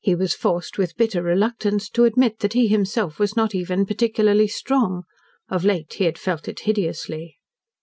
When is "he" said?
0.03-0.15, 2.53-2.67, 5.93-6.05